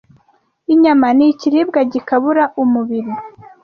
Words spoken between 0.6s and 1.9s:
Inyama ni Ikiribwa